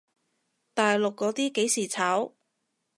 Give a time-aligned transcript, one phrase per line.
[0.73, 2.33] 大陸嗰啲幾時炒？